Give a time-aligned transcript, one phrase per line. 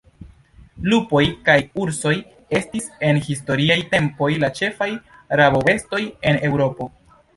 [0.91, 1.19] Lupoj
[1.49, 2.13] kaj ursoj
[2.61, 4.89] estis en historiaj tempoj la ĉefaj
[5.43, 6.01] rabobestoj
[6.33, 6.89] en Eŭropo.